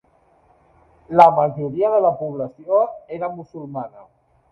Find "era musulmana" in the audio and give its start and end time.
3.19-4.03